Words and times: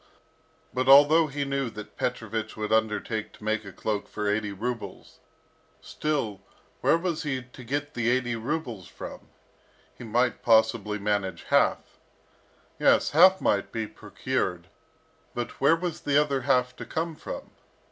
But 0.73 0.89
although 0.89 1.27
he 1.27 1.45
knew 1.45 1.69
that 1.69 1.95
Petrovich 1.95 2.57
would 2.57 2.73
undertake 2.73 3.33
to 3.33 3.43
make 3.43 3.63
a 3.63 3.71
cloak 3.71 4.07
for 4.07 4.27
eighty 4.27 4.51
rubles, 4.51 5.19
still, 5.79 6.41
where 6.79 6.97
was 6.97 7.21
he 7.21 7.43
to 7.43 7.63
get 7.63 7.93
the 7.93 8.09
eighty 8.09 8.35
rubles 8.35 8.87
from? 8.87 9.29
He 9.95 10.03
might 10.03 10.41
possibly 10.41 10.97
manage 10.97 11.43
half. 11.49 11.99
Yes, 12.79 13.11
half 13.11 13.39
might 13.41 13.71
be 13.71 13.85
procured, 13.85 14.69
but 15.35 15.61
where 15.61 15.75
was 15.75 16.01
the 16.01 16.19
other 16.19 16.41
half 16.41 16.75
to 16.77 16.85
come 16.87 17.13
from? 17.15 17.51